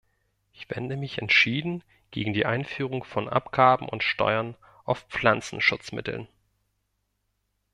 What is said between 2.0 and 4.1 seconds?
gegen die Einführung von Abgaben und